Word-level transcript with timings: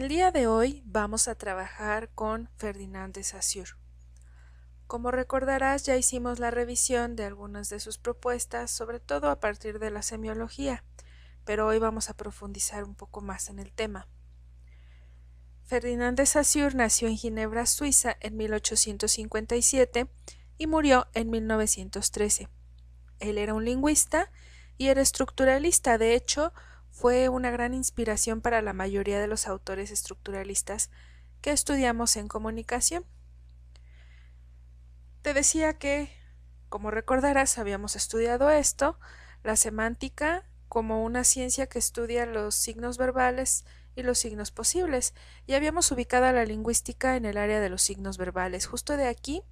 El 0.00 0.08
día 0.08 0.30
de 0.30 0.46
hoy 0.46 0.82
vamos 0.86 1.28
a 1.28 1.34
trabajar 1.34 2.08
con 2.14 2.48
Ferdinand 2.56 3.14
de 3.14 3.22
Saussure. 3.22 3.72
Como 4.86 5.10
recordarás, 5.10 5.84
ya 5.84 5.94
hicimos 5.94 6.38
la 6.38 6.50
revisión 6.50 7.16
de 7.16 7.26
algunas 7.26 7.68
de 7.68 7.80
sus 7.80 7.98
propuestas, 7.98 8.70
sobre 8.70 8.98
todo 8.98 9.28
a 9.28 9.40
partir 9.40 9.78
de 9.78 9.90
la 9.90 10.00
semiología, 10.00 10.84
pero 11.44 11.66
hoy 11.66 11.78
vamos 11.78 12.08
a 12.08 12.16
profundizar 12.16 12.82
un 12.82 12.94
poco 12.94 13.20
más 13.20 13.50
en 13.50 13.58
el 13.58 13.74
tema. 13.74 14.08
Ferdinand 15.64 16.16
de 16.16 16.24
Saussure 16.24 16.74
nació 16.74 17.06
en 17.08 17.18
Ginebra, 17.18 17.66
Suiza, 17.66 18.16
en 18.20 18.38
1857 18.38 20.08
y 20.56 20.66
murió 20.66 21.08
en 21.12 21.28
1913. 21.28 22.48
Él 23.18 23.36
era 23.36 23.52
un 23.52 23.66
lingüista 23.66 24.32
y 24.78 24.86
era 24.86 25.02
estructuralista, 25.02 25.98
de 25.98 26.14
hecho, 26.14 26.54
fue 26.90 27.28
una 27.28 27.50
gran 27.50 27.74
inspiración 27.74 28.40
para 28.40 28.62
la 28.62 28.72
mayoría 28.72 29.20
de 29.20 29.26
los 29.26 29.46
autores 29.46 29.90
estructuralistas 29.90 30.90
que 31.40 31.52
estudiamos 31.52 32.16
en 32.16 32.28
comunicación. 32.28 33.06
Te 35.22 35.34
decía 35.34 35.78
que, 35.78 36.10
como 36.68 36.90
recordarás, 36.90 37.58
habíamos 37.58 37.96
estudiado 37.96 38.50
esto, 38.50 38.98
la 39.42 39.56
semántica 39.56 40.46
como 40.68 41.04
una 41.04 41.24
ciencia 41.24 41.66
que 41.66 41.78
estudia 41.78 42.26
los 42.26 42.54
signos 42.54 42.96
verbales 42.96 43.64
y 43.96 44.02
los 44.02 44.18
signos 44.18 44.50
posibles, 44.52 45.14
y 45.46 45.54
habíamos 45.54 45.90
ubicado 45.90 46.30
la 46.32 46.44
lingüística 46.44 47.16
en 47.16 47.24
el 47.24 47.38
área 47.38 47.60
de 47.60 47.68
los 47.68 47.82
signos 47.82 48.18
verbales. 48.18 48.66
Justo 48.66 48.96
de 48.96 49.08
aquí 49.08 49.42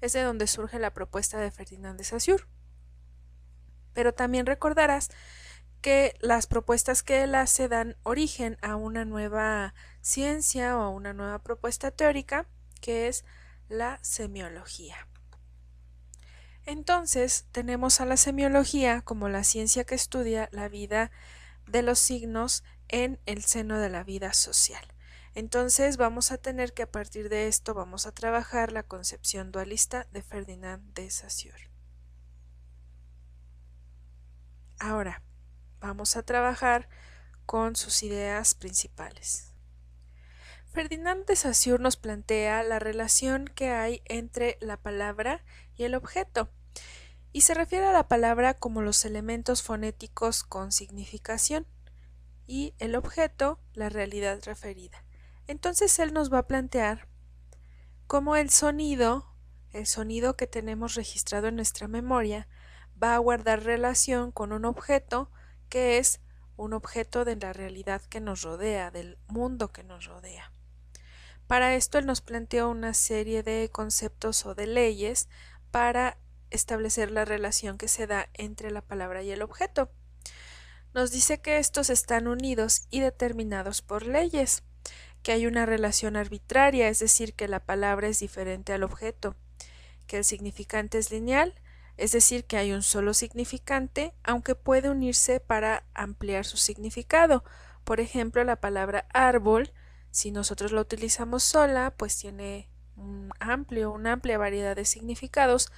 es 0.00 0.12
de 0.12 0.22
donde 0.22 0.46
surge 0.46 0.78
la 0.78 0.92
propuesta 0.94 1.38
de 1.38 1.50
Ferdinand 1.50 1.98
de 1.98 2.04
Saussure. 2.04 2.44
Pero 3.92 4.12
también 4.12 4.46
recordarás 4.46 5.10
que 5.86 6.16
las 6.18 6.48
propuestas 6.48 7.04
que 7.04 7.22
él 7.22 7.36
hace 7.36 7.68
dan 7.68 7.96
origen 8.02 8.58
a 8.60 8.74
una 8.74 9.04
nueva 9.04 9.72
ciencia 10.00 10.76
o 10.76 10.80
a 10.80 10.88
una 10.88 11.12
nueva 11.12 11.38
propuesta 11.44 11.92
teórica 11.92 12.48
que 12.80 13.06
es 13.06 13.24
la 13.68 14.00
semiología. 14.02 14.96
Entonces 16.64 17.46
tenemos 17.52 18.00
a 18.00 18.04
la 18.04 18.16
semiología 18.16 19.02
como 19.02 19.28
la 19.28 19.44
ciencia 19.44 19.84
que 19.84 19.94
estudia 19.94 20.48
la 20.50 20.68
vida 20.68 21.12
de 21.68 21.82
los 21.82 22.00
signos 22.00 22.64
en 22.88 23.20
el 23.24 23.44
seno 23.44 23.78
de 23.78 23.88
la 23.88 24.02
vida 24.02 24.32
social. 24.32 24.84
Entonces 25.36 25.98
vamos 25.98 26.32
a 26.32 26.38
tener 26.38 26.74
que 26.74 26.82
a 26.82 26.90
partir 26.90 27.28
de 27.28 27.46
esto 27.46 27.74
vamos 27.74 28.06
a 28.06 28.12
trabajar 28.12 28.72
la 28.72 28.82
concepción 28.82 29.52
dualista 29.52 30.08
de 30.10 30.24
Ferdinand 30.24 30.82
de 30.94 31.10
Saussure. 31.12 31.70
Ahora, 34.80 35.22
vamos 35.80 36.16
a 36.16 36.22
trabajar 36.22 36.88
con 37.46 37.76
sus 37.76 38.02
ideas 38.02 38.54
principales. 38.54 39.52
Ferdinand 40.72 41.24
de 41.26 41.36
Saussure 41.36 41.82
nos 41.82 41.96
plantea 41.96 42.62
la 42.62 42.78
relación 42.78 43.46
que 43.46 43.70
hay 43.70 44.02
entre 44.04 44.58
la 44.60 44.76
palabra 44.76 45.44
y 45.74 45.84
el 45.84 45.94
objeto, 45.94 46.50
y 47.32 47.42
se 47.42 47.54
refiere 47.54 47.86
a 47.86 47.92
la 47.92 48.08
palabra 48.08 48.54
como 48.54 48.82
los 48.82 49.04
elementos 49.04 49.62
fonéticos 49.62 50.42
con 50.42 50.72
significación 50.72 51.66
y 52.46 52.74
el 52.78 52.94
objeto 52.94 53.60
la 53.74 53.88
realidad 53.88 54.40
referida. 54.44 55.04
Entonces 55.46 55.98
él 55.98 56.12
nos 56.12 56.32
va 56.32 56.38
a 56.38 56.46
plantear 56.46 57.08
cómo 58.06 58.36
el 58.36 58.50
sonido, 58.50 59.34
el 59.70 59.86
sonido 59.86 60.36
que 60.36 60.46
tenemos 60.46 60.94
registrado 60.94 61.48
en 61.48 61.56
nuestra 61.56 61.88
memoria, 61.88 62.48
va 63.02 63.14
a 63.14 63.18
guardar 63.18 63.64
relación 63.64 64.32
con 64.32 64.52
un 64.52 64.64
objeto 64.64 65.30
que 65.68 65.98
es 65.98 66.20
un 66.56 66.72
objeto 66.72 67.24
de 67.24 67.36
la 67.36 67.52
realidad 67.52 68.02
que 68.02 68.20
nos 68.20 68.42
rodea, 68.42 68.90
del 68.90 69.18
mundo 69.28 69.72
que 69.72 69.84
nos 69.84 70.06
rodea. 70.06 70.52
Para 71.46 71.74
esto 71.74 71.98
él 71.98 72.06
nos 72.06 72.20
planteó 72.20 72.68
una 72.68 72.94
serie 72.94 73.42
de 73.42 73.68
conceptos 73.70 74.46
o 74.46 74.54
de 74.54 74.66
leyes 74.66 75.28
para 75.70 76.18
establecer 76.50 77.10
la 77.10 77.24
relación 77.24 77.78
que 77.78 77.88
se 77.88 78.06
da 78.06 78.28
entre 78.34 78.70
la 78.70 78.80
palabra 78.80 79.22
y 79.22 79.30
el 79.30 79.42
objeto. 79.42 79.90
Nos 80.94 81.10
dice 81.10 81.40
que 81.40 81.58
estos 81.58 81.90
están 81.90 82.26
unidos 82.26 82.86
y 82.90 83.00
determinados 83.00 83.82
por 83.82 84.06
leyes, 84.06 84.64
que 85.22 85.32
hay 85.32 85.46
una 85.46 85.66
relación 85.66 86.16
arbitraria, 86.16 86.88
es 86.88 87.00
decir, 87.00 87.34
que 87.34 87.48
la 87.48 87.60
palabra 87.60 88.08
es 88.08 88.20
diferente 88.20 88.72
al 88.72 88.82
objeto, 88.82 89.36
que 90.06 90.18
el 90.18 90.24
significante 90.24 90.98
es 90.98 91.10
lineal, 91.10 91.54
es 91.96 92.12
decir, 92.12 92.44
que 92.44 92.56
hay 92.56 92.72
un 92.72 92.82
solo 92.82 93.14
significante, 93.14 94.14
aunque 94.22 94.54
puede 94.54 94.90
unirse 94.90 95.40
para 95.40 95.84
ampliar 95.94 96.44
su 96.44 96.56
significado. 96.56 97.44
Por 97.84 98.00
ejemplo, 98.00 98.44
la 98.44 98.56
palabra 98.56 99.06
árbol, 99.12 99.72
si 100.10 100.30
nosotros 100.30 100.72
la 100.72 100.80
utilizamos 100.80 101.42
sola, 101.42 101.94
pues 101.96 102.16
tiene 102.18 102.68
un 102.96 103.30
amplio, 103.40 103.92
una 103.92 104.12
amplia 104.12 104.38
variedad 104.38 104.76
de 104.76 104.84
significados, 104.84 105.70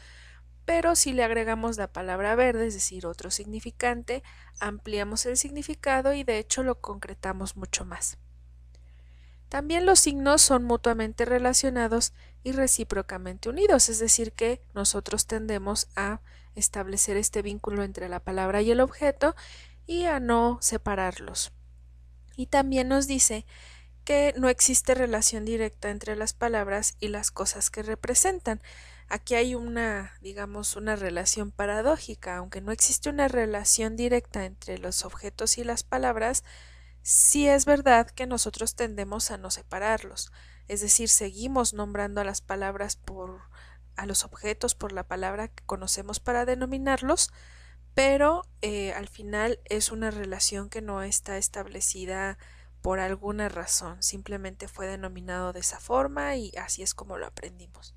pero 0.65 0.97
si 0.97 1.13
le 1.13 1.25
agregamos 1.25 1.77
la 1.79 1.93
palabra 1.93 2.35
verde, 2.35 2.67
es 2.67 2.75
decir, 2.75 3.07
otro 3.07 3.31
significante, 3.31 4.23
ampliamos 4.61 5.25
el 5.27 5.37
significado 5.37 6.13
y 6.13 6.25
de 6.25 6.39
hecho 6.39 6.63
lo 6.63 6.81
concretamos 6.81 7.57
mucho 7.57 7.85
más. 7.85 8.19
También 9.49 9.87
los 9.87 10.01
signos 10.01 10.43
son 10.43 10.65
mutuamente 10.65 11.25
relacionados 11.25 12.13
y 12.43 12.53
recíprocamente 12.53 13.49
unidos, 13.49 13.89
es 13.89 13.99
decir, 13.99 14.33
que 14.33 14.63
nosotros 14.75 15.27
tendemos 15.27 15.89
a 15.97 16.21
establecer 16.55 17.17
este 17.17 17.43
vínculo 17.43 17.83
entre 17.83 18.09
la 18.09 18.21
palabra 18.21 18.61
y 18.63 18.71
el 18.71 18.81
objeto 18.81 19.35
y 19.87 20.05
a 20.05 20.21
no 20.21 20.59
separarlos. 20.61 21.53
Y 22.37 22.47
también 22.47 22.89
nos 22.89 23.07
dice 23.07 23.47
que 24.05 24.35
no 24.37 24.49
existe 24.49 24.95
relación 24.95 25.45
directa 25.45 25.91
entre 25.91 26.17
las 26.17 26.33
palabras 26.33 26.97
y 27.01 27.09
las 27.09 27.31
cosas 27.31 27.71
que 27.71 27.83
representan. 27.83 28.63
Aquí 29.09 29.35
hay 29.35 29.55
una, 29.55 30.15
digamos, 30.21 30.77
una 30.77 30.97
relación 30.97 31.51
paradójica, 31.51 32.37
aunque 32.37 32.61
no 32.61 32.73
existe 32.73 33.11
una 33.11 33.29
relación 33.29 33.97
directa 33.97 34.45
entre 34.45 34.79
los 34.79 35.05
objetos 35.05 35.59
y 35.59 35.65
las 35.65 35.83
palabras, 35.83 36.45
Sí 37.03 37.49
es 37.49 37.65
verdad 37.65 38.09
que 38.11 38.27
nosotros 38.27 38.75
tendemos 38.75 39.31
a 39.31 39.39
no 39.39 39.51
separarlos, 39.51 40.33
es 40.67 40.81
decir, 40.81 41.09
seguimos 41.09 41.73
nombrando 41.73 42.21
a 42.21 42.25
las 42.25 42.41
palabras 42.41 42.97
por 42.97 43.41
a 43.97 44.07
los 44.07 44.25
objetos 44.25 44.77
por 44.77 44.93
la 44.93 45.09
palabra 45.09 45.49
que 45.49 45.65
conocemos 45.65 46.21
para 46.21 46.45
denominarlos, 46.45 47.33
pero 47.95 48.45
eh, 48.63 48.93
al 48.93 49.09
final 49.09 49.59
es 49.65 49.91
una 49.91 50.13
relación 50.13 50.71
que 50.71 50.81
no 50.81 51.03
está 51.03 51.37
establecida 51.37 52.39
por 52.81 53.01
alguna 53.01 53.49
razón, 53.49 54.01
simplemente 54.03 54.69
fue 54.69 54.87
denominado 54.87 55.53
de 55.53 55.61
esa 55.61 55.81
forma 55.81 56.37
y 56.37 56.53
así 56.57 56.83
es 56.83 56.95
como 56.95 57.19
lo 57.19 57.27
aprendimos. 57.27 57.97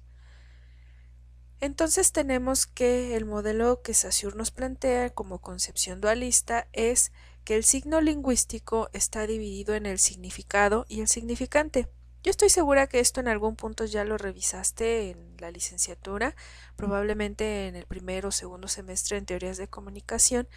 Entonces 1.60 2.12
tenemos 2.12 2.66
que 2.66 3.16
el 3.16 3.26
modelo 3.26 3.84
que 3.84 3.94
Saussure 3.94 4.36
nos 4.36 4.50
plantea 4.50 5.12
como 5.12 5.40
concepción 5.40 6.02
dualista 6.02 6.68
es 6.74 7.12
que 7.44 7.56
el 7.56 7.64
signo 7.64 8.02
lingüístico 8.02 8.90
está 8.94 9.28
dividido 9.28 9.76
en 9.76 9.86
el 9.86 10.00
significado 10.00 10.86
y 10.88 11.02
el 11.02 11.08
significante. 11.08 11.90
Yo 12.24 12.30
estoy 12.30 12.50
segura 12.50 12.88
que 12.88 13.00
esto 13.00 13.20
en 13.20 13.28
algún 13.28 13.56
punto 13.56 13.86
ya 13.86 14.06
lo 14.06 14.18
revisaste 14.18 15.10
en 15.10 15.36
la 15.40 15.50
licenciatura, 15.50 16.36
probablemente 16.76 17.68
en 17.68 17.76
el 17.76 17.88
primer 17.88 18.28
o 18.28 18.32
segundo 18.32 18.68
semestre 18.68 19.18
en 19.18 19.26
teorías 19.26 19.58
de 19.58 19.68
comunicación, 19.68 20.48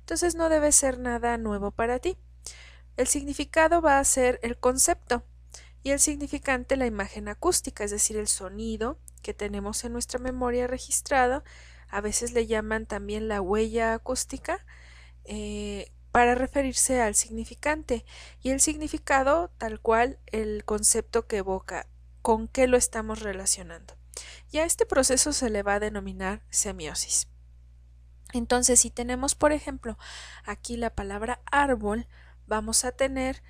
entonces 0.00 0.34
no 0.34 0.50
debe 0.50 0.70
ser 0.70 0.98
nada 0.98 1.38
nuevo 1.38 1.70
para 1.70 1.98
ti. 1.98 2.18
El 2.98 3.06
significado 3.06 3.80
va 3.80 3.98
a 3.98 4.04
ser 4.04 4.38
el 4.42 4.58
concepto 4.58 5.24
y 5.82 5.92
el 5.92 5.98
significante 5.98 6.76
la 6.76 6.84
imagen 6.84 7.26
acústica, 7.28 7.84
es 7.84 7.90
decir, 7.90 8.18
el 8.18 8.28
sonido 8.28 8.98
que 9.22 9.32
tenemos 9.32 9.82
en 9.82 9.94
nuestra 9.94 10.20
memoria 10.20 10.66
registrado. 10.66 11.42
A 11.88 12.02
veces 12.02 12.32
le 12.32 12.46
llaman 12.46 12.84
también 12.84 13.28
la 13.28 13.40
huella 13.40 13.94
acústica. 13.94 14.64
Eh, 15.24 15.90
para 16.14 16.36
referirse 16.36 17.00
al 17.02 17.16
significante 17.16 18.04
y 18.40 18.50
el 18.50 18.60
significado 18.60 19.50
tal 19.58 19.80
cual 19.80 20.20
el 20.26 20.64
concepto 20.64 21.26
que 21.26 21.38
evoca, 21.38 21.88
con 22.22 22.46
qué 22.46 22.68
lo 22.68 22.76
estamos 22.76 23.18
relacionando. 23.18 23.96
Y 24.52 24.58
a 24.58 24.64
este 24.64 24.86
proceso 24.86 25.32
se 25.32 25.50
le 25.50 25.64
va 25.64 25.74
a 25.74 25.80
denominar 25.80 26.44
semiosis. 26.50 27.26
Entonces, 28.32 28.78
si 28.78 28.90
tenemos, 28.90 29.34
por 29.34 29.50
ejemplo, 29.50 29.98
aquí 30.44 30.76
la 30.76 30.90
palabra 30.90 31.40
árbol, 31.50 32.06
vamos 32.46 32.84
a 32.84 32.92
tener 32.92 33.42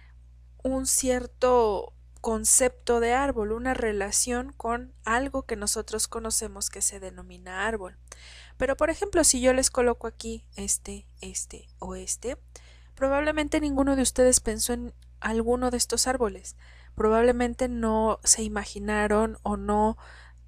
un 0.62 0.86
cierto 0.86 1.92
concepto 2.22 3.00
de 3.00 3.12
árbol, 3.12 3.52
una 3.52 3.74
relación 3.74 4.54
con 4.54 4.94
algo 5.04 5.42
que 5.42 5.56
nosotros 5.56 6.08
conocemos 6.08 6.70
que 6.70 6.80
se 6.80 6.98
denomina 6.98 7.66
árbol. 7.66 7.98
Pero 8.56 8.76
por 8.76 8.90
ejemplo, 8.90 9.24
si 9.24 9.40
yo 9.42 9.52
les 9.52 9.70
coloco 9.70 10.06
aquí 10.06 10.44
este, 10.56 11.06
este 11.20 11.68
o 11.78 11.96
este, 11.96 12.38
probablemente 12.94 13.60
ninguno 13.60 13.96
de 13.96 14.02
ustedes 14.02 14.40
pensó 14.40 14.72
en 14.72 14.94
alguno 15.20 15.70
de 15.70 15.76
estos 15.76 16.06
árboles. 16.06 16.56
Probablemente 16.94 17.68
no 17.68 18.20
se 18.24 18.42
imaginaron 18.42 19.38
o 19.42 19.56
no 19.56 19.96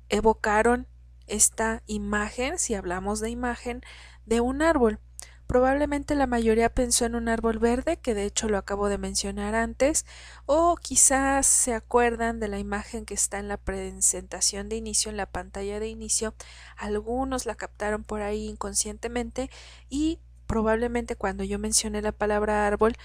evocaron 0.08 0.86
esta 1.26 1.82
imagen, 1.86 2.58
si 2.58 2.74
hablamos 2.74 3.20
de 3.20 3.30
imagen, 3.30 3.82
de 4.26 4.40
un 4.40 4.62
árbol. 4.62 5.00
Probablemente 5.46 6.16
la 6.16 6.26
mayoría 6.26 6.74
pensó 6.74 7.04
en 7.04 7.14
un 7.14 7.28
árbol 7.28 7.58
verde, 7.58 7.98
que 7.98 8.14
de 8.14 8.24
hecho 8.24 8.48
lo 8.48 8.58
acabo 8.58 8.88
de 8.88 8.98
mencionar 8.98 9.54
antes, 9.54 10.04
o 10.44 10.76
quizás 10.76 11.46
se 11.46 11.72
acuerdan 11.72 12.40
de 12.40 12.48
la 12.48 12.58
imagen 12.58 13.06
que 13.06 13.14
está 13.14 13.38
en 13.38 13.46
la 13.46 13.56
presentación 13.56 14.68
de 14.68 14.76
inicio, 14.76 15.10
en 15.10 15.16
la 15.16 15.26
pantalla 15.26 15.78
de 15.78 15.88
inicio. 15.88 16.34
Algunos 16.76 17.46
la 17.46 17.54
captaron 17.54 18.02
por 18.02 18.22
ahí 18.22 18.46
inconscientemente 18.46 19.48
y 19.88 20.18
probablemente 20.46 21.16
cuando 21.16 21.44
yo 21.44 21.58
mencioné 21.58 22.02
la 22.02 22.12
palabra 22.12 22.66
árbol 22.66 22.96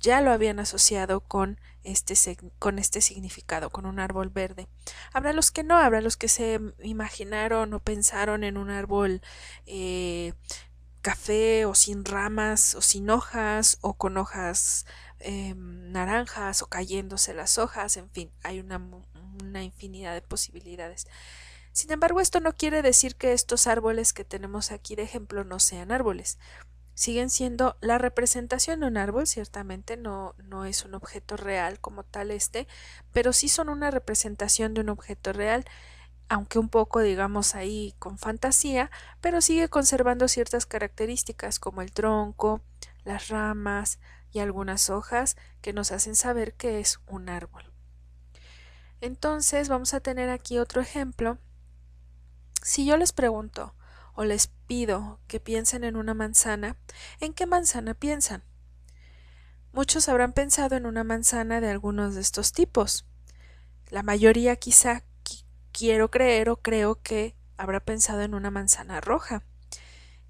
ya 0.00 0.20
lo 0.20 0.32
habían 0.32 0.58
asociado 0.60 1.20
con 1.20 1.58
este, 1.82 2.14
con 2.58 2.78
este 2.78 3.00
significado, 3.00 3.70
con 3.70 3.86
un 3.86 3.98
árbol 3.98 4.28
verde. 4.28 4.68
Habrá 5.12 5.32
los 5.32 5.50
que 5.50 5.64
no, 5.64 5.78
habrá 5.78 6.00
los 6.02 6.16
que 6.16 6.28
se 6.28 6.60
imaginaron 6.82 7.72
o 7.72 7.80
pensaron 7.80 8.44
en 8.44 8.58
un 8.58 8.70
árbol 8.70 9.22
eh, 9.66 10.34
café 11.00 11.64
o 11.64 11.74
sin 11.74 12.04
ramas 12.04 12.74
o 12.74 12.82
sin 12.82 13.08
hojas 13.10 13.78
o 13.80 13.94
con 13.94 14.16
hojas 14.16 14.86
em, 15.20 15.90
naranjas 15.92 16.62
o 16.62 16.66
cayéndose 16.66 17.32
las 17.34 17.58
hojas, 17.58 17.96
en 17.96 18.10
fin, 18.10 18.30
hay 18.42 18.60
una, 18.60 18.80
una 19.42 19.62
infinidad 19.62 20.14
de 20.14 20.22
posibilidades. 20.22 21.06
Sin 21.72 21.90
embargo, 21.92 22.20
esto 22.20 22.40
no 22.40 22.52
quiere 22.52 22.82
decir 22.82 23.16
que 23.16 23.32
estos 23.32 23.66
árboles 23.66 24.12
que 24.12 24.24
tenemos 24.24 24.70
aquí 24.70 24.96
de 24.96 25.02
ejemplo 25.02 25.44
no 25.44 25.58
sean 25.60 25.92
árboles 25.92 26.38
siguen 26.94 27.30
siendo 27.30 27.76
la 27.80 27.98
representación 27.98 28.80
de 28.80 28.86
un 28.86 28.96
árbol, 28.96 29.26
ciertamente 29.26 29.96
no, 29.96 30.34
no 30.38 30.64
es 30.64 30.84
un 30.84 30.94
objeto 30.94 31.36
real 31.36 31.80
como 31.80 32.04
tal 32.04 32.30
este, 32.30 32.68
pero 33.12 33.32
sí 33.32 33.48
son 33.48 33.68
una 33.68 33.90
representación 33.90 34.74
de 34.74 34.80
un 34.80 34.88
objeto 34.88 35.32
real, 35.32 35.64
aunque 36.28 36.58
un 36.58 36.68
poco 36.68 37.00
digamos 37.00 37.54
ahí 37.54 37.94
con 37.98 38.18
fantasía, 38.18 38.90
pero 39.20 39.40
sigue 39.40 39.68
conservando 39.68 40.28
ciertas 40.28 40.66
características 40.66 41.58
como 41.58 41.82
el 41.82 41.92
tronco, 41.92 42.62
las 43.04 43.28
ramas 43.28 43.98
y 44.30 44.38
algunas 44.40 44.90
hojas 44.90 45.36
que 45.60 45.72
nos 45.72 45.92
hacen 45.92 46.16
saber 46.16 46.54
que 46.54 46.80
es 46.80 47.00
un 47.06 47.28
árbol. 47.28 47.64
Entonces 49.00 49.68
vamos 49.68 49.94
a 49.94 50.00
tener 50.00 50.30
aquí 50.30 50.58
otro 50.58 50.80
ejemplo. 50.80 51.38
Si 52.62 52.86
yo 52.86 52.96
les 52.96 53.12
pregunto, 53.12 53.74
o 54.14 54.24
les 54.24 54.48
pido 54.66 55.20
que 55.26 55.40
piensen 55.40 55.84
en 55.84 55.96
una 55.96 56.14
manzana, 56.14 56.76
¿en 57.20 57.34
qué 57.34 57.46
manzana 57.46 57.94
piensan? 57.94 58.42
Muchos 59.72 60.08
habrán 60.08 60.32
pensado 60.32 60.76
en 60.76 60.86
una 60.86 61.04
manzana 61.04 61.60
de 61.60 61.68
algunos 61.68 62.14
de 62.14 62.20
estos 62.20 62.52
tipos. 62.52 63.06
La 63.90 64.02
mayoría 64.02 64.56
quizá 64.56 65.02
quiero 65.72 66.10
creer 66.10 66.48
o 66.48 66.56
creo 66.56 67.02
que 67.02 67.34
habrá 67.56 67.80
pensado 67.80 68.22
en 68.22 68.34
una 68.34 68.50
manzana 68.50 69.00
roja. 69.00 69.42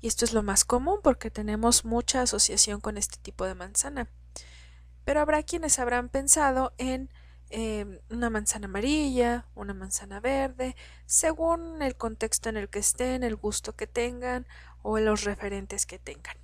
Y 0.00 0.06
esto 0.06 0.25
es 0.25 0.32
lo 0.32 0.42
más 0.42 0.64
común 0.64 1.00
porque 1.02 1.31
tenemos 1.31 1.84
mucha 1.84 2.22
asociación 2.22 2.81
con 2.81 2.96
este 2.96 3.19
tipo 3.19 3.44
de 3.44 3.54
manzana. 3.54 4.08
Pero 5.04 5.20
habrá 5.20 5.42
quienes 5.42 5.78
habrán 5.78 6.08
pensado 6.08 6.72
en 6.78 7.12
Em, 7.56 8.01
una 8.11 8.31
manzana 8.31 8.67
amarilla, 8.67 9.47
una 9.55 9.75
manzana 9.75 10.19
verde, 10.19 10.75
según 11.06 11.83
el 11.83 11.97
contexto 11.97 12.49
en 12.49 12.56
el 12.56 12.69
que 12.69 12.81
estén, 12.81 13.23
el 13.23 13.37
gusto 13.37 13.77
que 13.77 13.87
tengan 13.87 14.45
o 14.83 14.99
los 14.99 15.23
referentes 15.23 15.87
que 15.87 16.01
tengan. 16.01 16.37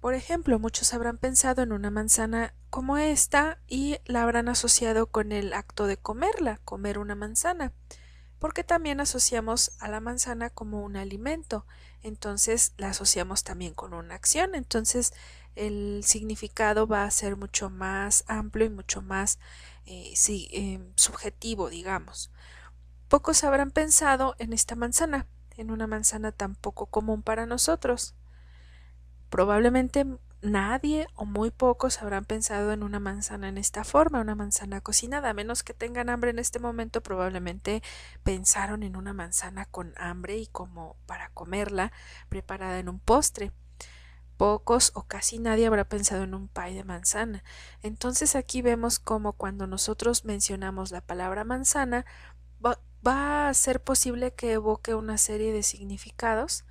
Por 0.00 0.12
ejemplo, 0.12 0.58
muchos 0.58 0.92
habrán 0.92 1.16
pensado 1.16 1.62
en 1.62 1.72
una 1.72 1.90
manzana 1.90 2.52
como 2.68 2.98
esta 2.98 3.62
y 3.66 3.96
la 4.04 4.22
habrán 4.22 4.50
asociado 4.50 5.06
con 5.06 5.32
el 5.32 5.54
acto 5.54 5.86
de 5.86 5.96
comerla, 5.96 6.60
comer 6.66 6.98
una 6.98 7.14
manzana, 7.14 7.72
porque 8.42 8.64
también 8.64 8.98
asociamos 8.98 9.70
a 9.78 9.86
la 9.86 10.00
manzana 10.00 10.50
como 10.50 10.82
un 10.82 10.96
alimento, 10.96 11.64
entonces 12.02 12.72
la 12.76 12.88
asociamos 12.88 13.44
también 13.44 13.72
con 13.72 13.94
una 13.94 14.16
acción, 14.16 14.56
entonces 14.56 15.14
el 15.54 16.02
significado 16.02 16.88
va 16.88 17.04
a 17.04 17.10
ser 17.12 17.36
mucho 17.36 17.70
más 17.70 18.24
amplio 18.26 18.66
y 18.66 18.70
mucho 18.70 19.00
más 19.00 19.38
eh, 19.86 20.12
eh, 20.28 20.80
subjetivo, 20.96 21.70
digamos. 21.70 22.32
Pocos 23.06 23.44
habrán 23.44 23.70
pensado 23.70 24.34
en 24.40 24.52
esta 24.52 24.74
manzana, 24.74 25.28
en 25.56 25.70
una 25.70 25.86
manzana 25.86 26.32
tan 26.32 26.56
poco 26.56 26.86
común 26.86 27.22
para 27.22 27.46
nosotros. 27.46 28.16
Probablemente 29.30 30.04
nadie 30.42 31.06
o 31.14 31.24
muy 31.24 31.50
pocos 31.50 32.02
habrán 32.02 32.24
pensado 32.24 32.72
en 32.72 32.82
una 32.82 33.00
manzana 33.00 33.48
en 33.48 33.58
esta 33.58 33.84
forma, 33.84 34.20
una 34.20 34.34
manzana 34.34 34.80
cocinada, 34.80 35.30
a 35.30 35.34
menos 35.34 35.62
que 35.62 35.74
tengan 35.74 36.10
hambre 36.10 36.30
en 36.30 36.38
este 36.38 36.58
momento, 36.58 37.02
probablemente 37.02 37.82
pensaron 38.22 38.82
en 38.82 38.96
una 38.96 39.12
manzana 39.12 39.64
con 39.66 39.94
hambre 39.96 40.36
y 40.38 40.46
como 40.46 40.96
para 41.06 41.30
comerla 41.30 41.92
preparada 42.28 42.78
en 42.78 42.88
un 42.88 42.98
postre 42.98 43.52
pocos 44.36 44.90
o 44.94 45.04
casi 45.04 45.38
nadie 45.38 45.66
habrá 45.66 45.84
pensado 45.84 46.24
en 46.24 46.34
un 46.34 46.48
pie 46.48 46.74
de 46.74 46.84
manzana. 46.84 47.44
Entonces 47.82 48.34
aquí 48.34 48.60
vemos 48.60 48.98
como 48.98 49.34
cuando 49.34 49.66
nosotros 49.68 50.24
mencionamos 50.24 50.90
la 50.90 51.00
palabra 51.00 51.44
manzana 51.44 52.04
va, 53.06 53.48
a 53.48 53.54
ser 53.54 53.82
posible 53.82 54.34
que 54.34 54.52
evoque 54.52 54.94
una 54.94 55.18
serie 55.18 55.52
de 55.52 55.62
significados 55.62 56.64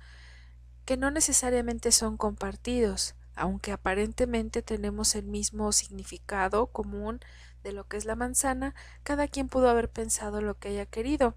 que 0.84 0.96
no 0.96 1.10
necesariamente 1.10 1.92
son 1.92 2.16
compartidos, 2.16 3.14
aunque 3.34 3.72
aparentemente 3.72 4.62
tenemos 4.62 5.14
el 5.14 5.24
mismo 5.24 5.72
significado 5.72 6.66
común 6.66 7.20
de 7.62 7.72
lo 7.72 7.86
que 7.86 7.96
es 7.96 8.04
la 8.04 8.16
manzana, 8.16 8.74
cada 9.02 9.28
quien 9.28 9.48
pudo 9.48 9.68
haber 9.68 9.90
pensado 9.90 10.40
lo 10.40 10.58
que 10.58 10.68
haya 10.68 10.86
querido. 10.86 11.36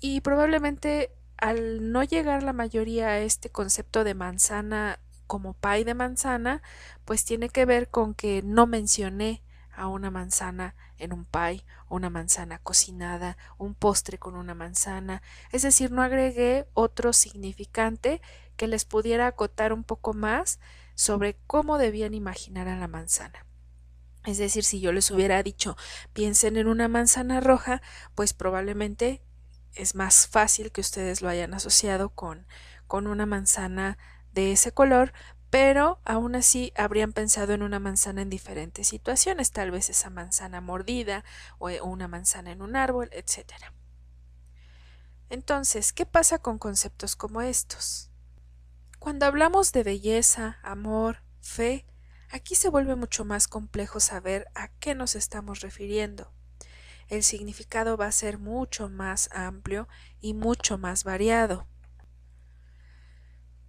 Y 0.00 0.20
probablemente 0.22 1.12
al 1.36 1.92
no 1.92 2.02
llegar 2.02 2.42
la 2.42 2.52
mayoría 2.52 3.08
a 3.08 3.18
este 3.18 3.50
concepto 3.50 4.04
de 4.04 4.14
manzana 4.14 5.00
como 5.26 5.54
pie 5.54 5.84
de 5.84 5.94
manzana, 5.94 6.62
pues 7.04 7.24
tiene 7.24 7.48
que 7.48 7.64
ver 7.64 7.88
con 7.88 8.14
que 8.14 8.42
no 8.42 8.66
mencioné 8.66 9.42
a 9.72 9.86
una 9.86 10.10
manzana 10.10 10.74
en 11.00 11.12
un 11.12 11.24
pie, 11.24 11.64
una 11.88 12.10
manzana 12.10 12.58
cocinada, 12.58 13.36
un 13.58 13.74
postre 13.74 14.18
con 14.18 14.36
una 14.36 14.54
manzana, 14.54 15.22
es 15.52 15.62
decir, 15.62 15.90
no 15.90 16.02
agregué 16.02 16.66
otro 16.74 17.12
significante 17.12 18.20
que 18.56 18.68
les 18.68 18.84
pudiera 18.84 19.26
acotar 19.26 19.72
un 19.72 19.84
poco 19.84 20.12
más 20.12 20.60
sobre 20.94 21.36
cómo 21.46 21.78
debían 21.78 22.14
imaginar 22.14 22.68
a 22.68 22.76
la 22.76 22.88
manzana. 22.88 23.46
Es 24.24 24.36
decir, 24.36 24.64
si 24.64 24.80
yo 24.80 24.92
les 24.92 25.10
hubiera 25.10 25.42
dicho 25.42 25.76
piensen 26.12 26.56
en 26.58 26.68
una 26.68 26.88
manzana 26.88 27.40
roja, 27.40 27.80
pues 28.14 28.34
probablemente 28.34 29.22
es 29.74 29.94
más 29.94 30.26
fácil 30.26 30.72
que 30.72 30.80
ustedes 30.80 31.22
lo 31.22 31.28
hayan 31.28 31.54
asociado 31.54 32.10
con, 32.10 32.46
con 32.86 33.06
una 33.06 33.24
manzana 33.24 33.96
de 34.32 34.52
ese 34.52 34.72
color, 34.72 35.12
pero 35.50 36.00
aún 36.04 36.36
así 36.36 36.72
habrían 36.76 37.12
pensado 37.12 37.52
en 37.52 37.62
una 37.62 37.80
manzana 37.80 38.22
en 38.22 38.30
diferentes 38.30 38.88
situaciones, 38.88 39.50
tal 39.50 39.72
vez 39.72 39.90
esa 39.90 40.08
manzana 40.08 40.60
mordida 40.60 41.24
o 41.58 41.68
eh, 41.68 41.80
una 41.80 42.06
manzana 42.06 42.52
en 42.52 42.62
un 42.62 42.76
árbol, 42.76 43.10
etc. 43.12 43.52
Entonces, 45.28 45.92
¿qué 45.92 46.06
pasa 46.06 46.38
con 46.38 46.58
conceptos 46.58 47.16
como 47.16 47.42
estos? 47.42 48.10
Cuando 49.00 49.26
hablamos 49.26 49.72
de 49.72 49.82
belleza, 49.82 50.58
amor, 50.62 51.22
fe, 51.40 51.86
aquí 52.30 52.54
se 52.54 52.68
vuelve 52.68 52.94
mucho 52.94 53.24
más 53.24 53.48
complejo 53.48 53.98
saber 53.98 54.46
a 54.54 54.68
qué 54.68 54.94
nos 54.94 55.16
estamos 55.16 55.60
refiriendo. 55.60 56.32
El 57.08 57.24
significado 57.24 57.96
va 57.96 58.06
a 58.06 58.12
ser 58.12 58.38
mucho 58.38 58.88
más 58.88 59.30
amplio 59.32 59.88
y 60.20 60.34
mucho 60.34 60.78
más 60.78 61.02
variado. 61.02 61.66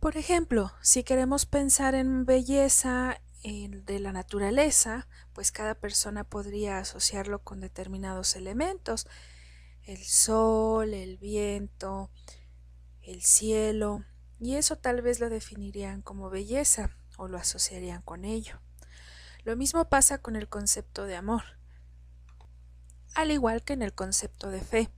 Por 0.01 0.17
ejemplo, 0.17 0.73
si 0.81 1.03
queremos 1.03 1.45
pensar 1.45 1.93
en 1.93 2.25
belleza 2.25 3.21
de 3.43 3.99
la 3.99 4.11
naturaleza, 4.11 5.07
pues 5.31 5.51
cada 5.51 5.75
persona 5.75 6.23
podría 6.23 6.79
asociarlo 6.79 7.43
con 7.43 7.61
determinados 7.61 8.35
elementos, 8.35 9.05
el 9.83 10.03
sol, 10.03 10.95
el 10.95 11.19
viento, 11.19 12.09
el 13.03 13.21
cielo, 13.21 14.03
y 14.39 14.55
eso 14.55 14.75
tal 14.75 15.03
vez 15.03 15.19
lo 15.19 15.29
definirían 15.29 16.01
como 16.01 16.31
belleza 16.31 16.97
o 17.17 17.27
lo 17.27 17.37
asociarían 17.37 18.01
con 18.01 18.25
ello. 18.25 18.59
Lo 19.43 19.55
mismo 19.55 19.87
pasa 19.87 20.17
con 20.17 20.35
el 20.35 20.49
concepto 20.49 21.05
de 21.05 21.15
amor, 21.15 21.43
al 23.13 23.29
igual 23.29 23.63
que 23.63 23.73
en 23.73 23.83
el 23.83 23.93
concepto 23.93 24.49
de 24.49 24.61
fe. 24.61 24.89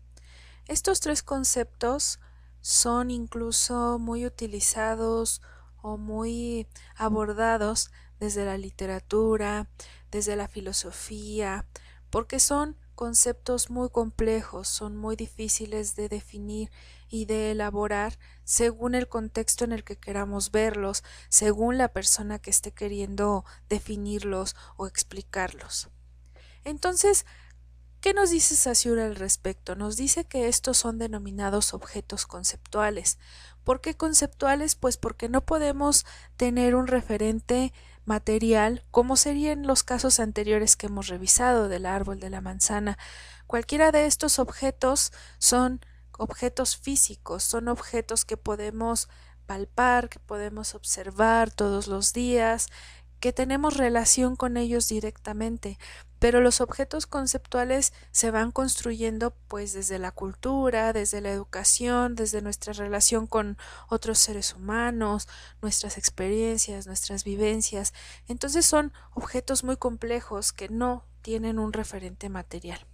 Estos 0.66 1.02
tres 1.02 1.24
conceptos 1.24 2.22
son 2.63 3.12
incluso 3.12 4.00
muy 4.00 4.25
utilizados 4.25 5.41
o 5.82 5.98
muy 5.98 6.65
abordados 6.96 7.91
desde 8.22 8.46
la 8.46 8.58
literatura, 8.58 9.67
desde 10.12 10.38
la 10.38 10.48
filosofía, 10.48 11.67
porque 12.10 12.39
son 12.39 12.77
conceptos 12.96 13.70
muy 13.70 13.89
complejos, 13.89 14.70
son 14.70 14.96
muy 14.96 15.17
difíciles 15.17 15.98
de 15.98 16.08
definir 16.08 16.72
y 17.10 17.25
de 17.25 17.51
elaborar 17.51 18.17
según 18.46 18.96
el 18.96 19.10
contexto 19.10 19.65
en 19.65 19.74
el 19.74 19.84
que 19.84 19.98
queramos 19.98 20.50
verlos, 20.50 21.03
según 21.27 21.77
la 21.77 21.89
persona 21.89 22.39
que 22.39 22.50
esté 22.50 22.72
queriendo 22.72 23.43
definirlos 23.67 24.55
o 24.77 24.88
explicarlos. 24.88 25.89
Entonces, 26.63 27.25
¿Qué 28.04 28.14
nos 28.14 28.32
dice 28.32 28.58
Saussure 28.58 29.02
al 29.02 29.16
respecto? 29.16 29.78
Nos 29.78 29.96
dice 29.96 30.26
que 30.26 30.50
estos 30.50 30.76
son 30.76 30.98
denominados 30.98 31.74
objetos 31.74 32.28
conceptuales. 32.28 33.18
¿Por 33.64 33.80
qué 33.80 33.96
conceptuales? 33.96 34.76
Pues 34.76 34.98
porque 34.98 35.30
no 35.30 35.46
podemos 35.46 36.06
tener 36.36 36.76
un 36.76 36.88
referente 36.88 37.72
material 38.04 38.84
como 38.92 39.16
serían 39.16 39.66
los 39.66 39.84
casos 39.84 40.20
anteriores 40.20 40.76
que 40.76 40.88
hemos 40.88 41.08
revisado 41.08 41.70
del 41.70 41.86
árbol, 41.86 42.20
de 42.20 42.30
la 42.30 42.42
manzana. 42.42 42.98
Cualquiera 43.48 43.94
de 43.94 44.06
estos 44.06 44.38
objetos 44.38 45.14
son 45.38 45.80
objetos 46.18 46.76
físicos, 46.76 47.46
son 47.46 47.70
objetos 47.70 48.26
que 48.26 48.36
podemos 48.36 49.08
palpar, 49.46 50.10
que 50.10 50.20
podemos 50.20 50.76
observar 50.76 51.52
todos 51.52 51.88
los 51.88 52.12
días, 52.12 52.68
que 53.24 53.32
tenemos 53.32 53.77
relación 53.77 54.36
con 54.36 54.58
ellos 54.58 54.89
directamente, 54.89 55.80
pero 56.20 56.42
los 56.42 56.60
objetos 56.60 57.08
conceptuales 57.08 57.94
se 58.12 58.32
van 58.32 58.51
construyendo 58.51 59.34
pues 59.48 59.72
desde 59.72 59.98
la 59.98 60.12
cultura, 60.12 60.92
desde 60.92 61.22
la 61.22 61.32
educación, 61.32 62.15
desde 62.15 62.42
nuestra 62.42 62.74
relación 62.74 63.25
con 63.25 63.58
otros 63.88 64.20
seres 64.20 64.53
humanos, 64.53 65.30
nuestras 65.62 65.98
experiencias, 65.98 66.86
nuestras 66.86 67.24
vivencias. 67.24 67.94
Entonces 68.27 68.65
son 68.65 68.92
objetos 69.13 69.63
muy 69.63 69.77
complejos 69.77 70.51
que 70.51 70.68
no 70.68 71.06
tienen 71.22 71.60
un 71.60 71.72
referente 71.72 72.27
material. 72.27 72.86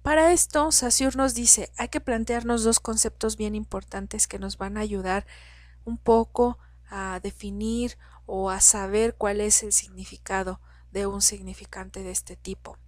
Para 0.00 0.32
esto, 0.32 0.72
Saussure 0.72 1.18
nos 1.18 1.34
dice, 1.34 1.70
hay 1.76 1.88
que 1.88 2.00
plantearnos 2.00 2.64
dos 2.64 2.80
conceptos 2.80 3.36
bien 3.36 3.56
importantes 3.56 4.26
que 4.26 4.38
nos 4.38 4.56
van 4.56 4.78
a 4.78 4.80
ayudar 4.80 5.26
un 5.84 5.98
poco 5.98 6.56
a 6.88 7.20
definir 7.22 7.98
o 8.26 8.50
a 8.50 8.60
saber 8.60 9.14
cuál 9.16 9.40
es 9.40 9.62
el 9.62 9.72
significado 9.72 10.60
de 10.90 11.06
un 11.06 11.22
significante 11.22 12.02
de 12.02 12.10
este 12.10 12.36
tipo. 12.36 12.78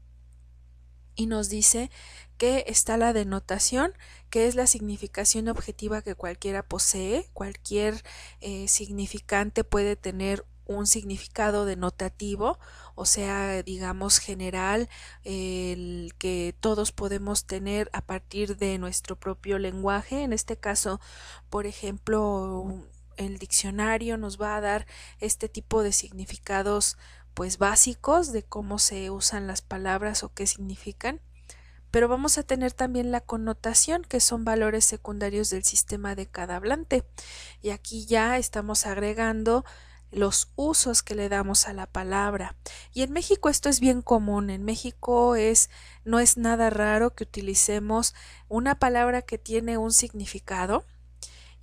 Y 1.16 1.26
nos 1.26 1.48
dice 1.48 1.90
que 2.38 2.64
está 2.66 2.96
la 2.96 3.12
denotación, 3.12 3.92
que 4.30 4.48
es 4.48 4.56
la 4.56 4.66
significación 4.66 5.48
objetiva 5.48 6.02
que 6.02 6.16
cualquiera 6.16 6.64
posee, 6.64 7.28
cualquier 7.32 8.02
eh, 8.40 8.66
significante 8.66 9.62
puede 9.62 9.94
tener 9.94 10.44
un 10.66 10.86
significado 10.86 11.66
denotativo, 11.66 12.58
o 12.94 13.04
sea, 13.04 13.62
digamos 13.62 14.18
general, 14.18 14.88
el 15.22 16.14
que 16.18 16.54
todos 16.58 16.90
podemos 16.90 17.46
tener 17.46 17.90
a 17.92 18.00
partir 18.00 18.56
de 18.56 18.78
nuestro 18.78 19.16
propio 19.16 19.58
lenguaje. 19.58 20.22
En 20.22 20.32
este 20.32 20.56
caso, 20.56 21.00
por 21.50 21.66
ejemplo, 21.66 22.82
el 23.16 23.38
diccionario 23.38 24.16
nos 24.16 24.40
va 24.40 24.56
a 24.56 24.60
dar 24.60 24.86
este 25.20 25.48
tipo 25.48 25.82
de 25.82 25.92
significados 25.92 26.96
pues 27.34 27.58
básicos 27.58 28.32
de 28.32 28.42
cómo 28.42 28.78
se 28.78 29.10
usan 29.10 29.46
las 29.46 29.60
palabras 29.60 30.22
o 30.22 30.32
qué 30.32 30.46
significan, 30.46 31.20
pero 31.90 32.08
vamos 32.08 32.38
a 32.38 32.42
tener 32.42 32.72
también 32.72 33.12
la 33.12 33.20
connotación, 33.20 34.02
que 34.02 34.18
son 34.18 34.44
valores 34.44 34.84
secundarios 34.84 35.50
del 35.50 35.62
sistema 35.62 36.16
de 36.16 36.26
cada 36.26 36.56
hablante. 36.56 37.04
Y 37.62 37.70
aquí 37.70 38.04
ya 38.06 38.36
estamos 38.36 38.84
agregando 38.84 39.64
los 40.10 40.50
usos 40.56 41.02
que 41.02 41.14
le 41.14 41.28
damos 41.28 41.68
a 41.68 41.72
la 41.72 41.86
palabra. 41.86 42.56
Y 42.92 43.02
en 43.02 43.12
México 43.12 43.48
esto 43.48 43.68
es 43.68 43.78
bien 43.80 44.02
común. 44.02 44.50
En 44.50 44.64
México 44.64 45.36
es 45.36 45.70
no 46.04 46.18
es 46.18 46.36
nada 46.36 46.70
raro 46.70 47.14
que 47.14 47.24
utilicemos 47.24 48.14
una 48.48 48.78
palabra 48.78 49.22
que 49.22 49.38
tiene 49.38 49.78
un 49.78 49.92
significado 49.92 50.84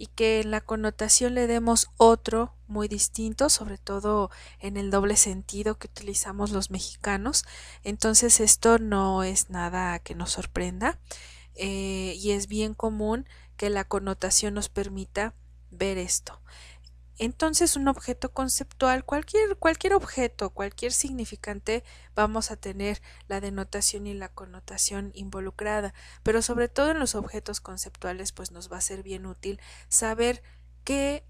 y 0.01 0.08
que 0.08 0.39
en 0.39 0.50
la 0.50 0.62
connotación 0.62 1.36
le 1.36 1.46
demos 1.46 1.91
otro 1.98 2.55
muy 2.65 2.88
distinto, 2.88 3.50
sobre 3.50 3.77
todo 3.77 4.31
en 4.58 4.75
el 4.75 4.89
doble 4.89 5.15
sentido 5.15 5.77
que 5.77 5.86
utilizamos 5.86 6.50
los 6.50 6.72
mexicanos. 6.72 7.46
Entonces 7.84 8.39
esto 8.39 8.79
no 8.79 9.22
es 9.22 9.51
nada 9.51 10.00
que 10.00 10.15
nos 10.15 10.31
sorprenda 10.31 10.98
eh, 11.53 12.15
y 12.17 12.31
es 12.31 12.48
bien 12.48 12.74
común 12.74 13.27
que 13.58 13.70
la 13.70 13.84
connotación 13.84 14.55
nos 14.55 14.70
permita 14.70 15.36
ver 15.70 16.00
esto. 16.00 16.41
Entonces 17.22 17.75
un 17.75 17.88
objeto 17.88 18.34
conceptual, 18.34 19.06
cualquier, 19.06 19.56
cualquier 19.58 19.94
objeto, 19.94 20.50
cualquier 20.50 20.92
significante, 20.92 21.84
vamos 22.16 22.50
a 22.50 22.56
tener 22.56 23.00
la 23.28 23.40
denotación 23.40 24.08
y 24.08 24.16
la 24.16 24.30
connotación 24.30 25.12
involucrada, 25.13 25.94
pero 26.24 26.42
sobre 26.42 26.68
todo 26.68 26.90
en 26.90 26.98
los 26.98 27.13
objetos 27.13 27.62
conceptuales, 27.62 28.32
pues 28.32 28.50
nos 28.51 28.72
va 28.72 28.78
a 28.78 28.82
ser 28.82 29.04
bien 29.04 29.28
útil 29.28 29.62
saber 29.88 30.42
qué 30.84 31.24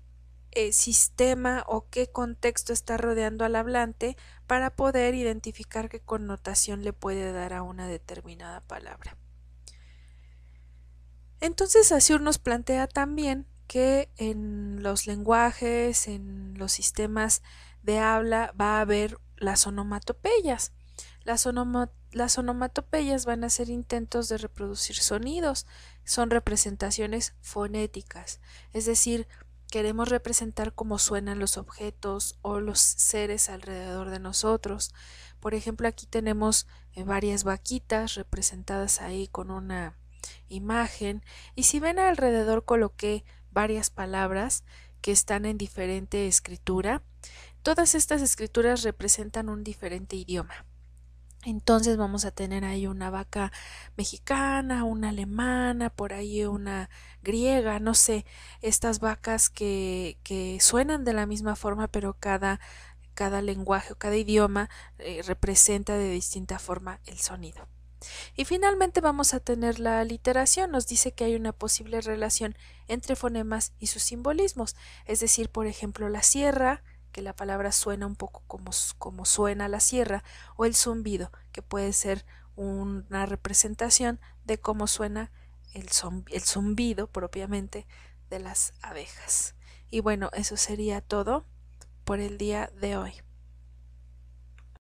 eh, 0.51 0.71
sistema 0.71 1.65
o 1.67 1.89
qué 1.89 2.10
contexto 2.10 2.71
está 2.71 2.95
rodeando 2.95 3.43
al 3.43 3.57
hablante 3.57 4.15
para 4.48 4.74
poder 4.74 5.13
identificar 5.13 5.89
qué 5.89 6.00
connotación 6.00 6.86
le 6.86 6.93
puede 6.93 7.33
dar 7.33 7.51
a 7.51 7.63
una 7.63 7.86
determinada 7.86 8.62
palabra. 8.62 9.17
Entonces 11.41 11.91
Asur 11.91 12.21
nos 12.21 12.38
plantea 12.38 12.88
también 12.88 13.45
que 13.71 14.11
en 14.17 14.83
los 14.83 15.07
lenguajes, 15.07 16.09
en 16.09 16.55
los 16.57 16.73
sistemas 16.73 17.41
de 17.83 17.99
habla 17.99 18.53
va 18.59 18.79
a 18.79 18.81
haber 18.81 19.17
las 19.37 19.65
onomatopeyas. 19.65 20.73
Las, 21.23 21.47
las 22.11 22.37
onomatopeyas 22.37 23.25
van 23.25 23.45
a 23.45 23.49
ser 23.49 23.69
intentos 23.69 24.27
de 24.27 24.39
reproducir 24.39 24.97
sonidos, 24.97 25.67
son 26.03 26.31
representaciones 26.31 27.33
fonéticas, 27.39 28.41
es 28.73 28.85
decir, 28.85 29.29
queremos 29.71 30.09
representar 30.09 30.73
cómo 30.73 30.99
suenan 30.99 31.39
los 31.39 31.55
objetos 31.55 32.39
o 32.41 32.59
los 32.59 32.81
seres 32.81 33.47
alrededor 33.47 34.09
de 34.09 34.19
nosotros. 34.19 34.93
Por 35.39 35.53
ejemplo, 35.53 35.87
aquí 35.87 36.07
tenemos 36.07 36.67
eh, 36.91 37.05
varias 37.05 37.45
vaquitas 37.45 38.15
representadas 38.15 38.99
ahí 38.99 39.29
con 39.29 39.49
una 39.49 39.97
imagen 40.49 41.23
y 41.55 41.63
si 41.63 41.79
ven 41.79 41.99
alrededor 41.99 42.65
coloqué 42.65 43.23
varias 43.51 43.89
palabras 43.89 44.63
que 45.01 45.12
están 45.12 45.46
en 45.46 45.58
diferente 45.58 46.27
escritura. 46.27 47.01
Todas 47.63 47.96
estas 47.96 48.22
escrituras 48.22 48.84
representan 48.84 49.50
un 49.50 49.63
diferente 49.63 50.15
idioma. 50.15 50.65
Entonces 51.43 51.98
vamos 51.98 52.24
a 52.25 52.31
tener 52.31 52.63
ahí 52.65 52.86
una 52.86 53.10
vaca 53.10 53.51
mexicana, 53.98 54.84
una 54.84 55.10
alemana, 55.10 55.89
por 55.89 56.13
ahí 56.13 56.46
una 56.46 56.89
griega, 57.24 57.79
no 57.79 57.96
sé, 57.96 58.25
estas 58.62 59.00
vacas 59.00 59.50
que, 59.50 60.20
que 60.24 60.60
suenan 60.60 61.03
de 61.03 61.13
la 61.13 61.25
misma 61.25 61.55
forma, 61.55 61.88
pero 61.88 62.13
cada, 62.13 62.60
cada 63.15 63.41
lenguaje 63.41 63.93
o 63.93 63.98
cada 63.98 64.17
idioma 64.17 64.70
eh, 65.00 65.24
representa 65.25 65.98
de 65.98 66.12
distinta 66.12 66.60
forma 66.60 67.00
el 67.05 67.17
sonido. 67.17 67.67
Y 68.36 68.46
finalmente 68.46 69.01
vamos 69.01 69.34
a 69.34 69.39
tener 69.39 69.79
la 69.79 70.00
aliteración. 70.00 70.72
Nos 70.72 70.88
dice 70.88 71.13
que 71.13 71.25
hay 71.25 71.36
una 71.36 71.53
posible 71.53 72.01
relación 72.01 72.55
entre 72.88 73.15
fonemas 73.15 73.74
y 73.79 73.88
sus 73.88 74.03
simbolismos. 74.03 74.75
Es 75.05 75.20
decir, 75.20 75.50
por 75.50 75.67
ejemplo, 75.67 76.10
la 76.10 76.24
sierra, 76.24 76.84
que 77.12 77.22
la 77.22 77.36
palabra 77.36 77.72
suena 77.72 78.05
un 78.05 78.15
poco 78.15 78.43
como, 78.48 78.72
como 78.98 79.25
suena 79.25 79.67
la 79.67 79.79
sierra, 79.79 80.24
o 80.55 80.65
el 80.65 80.75
zumbido, 80.75 81.31
que 81.51 81.62
puede 81.62 81.93
ser 81.93 82.25
una 82.55 83.25
representación 83.25 84.20
de 84.43 84.60
cómo 84.60 84.88
suena 84.88 85.31
el, 85.74 85.89
el 86.31 86.41
zumbido 86.41 87.08
propiamente 87.08 87.88
de 88.29 88.39
las 88.39 88.74
abejas. 88.81 89.55
Y 89.89 90.00
bueno, 90.00 90.29
eso 90.34 90.58
sería 90.58 91.01
todo 91.01 91.46
por 92.03 92.20
el 92.20 92.38
día 92.38 92.72
de 92.79 92.98
hoy. 92.98 93.13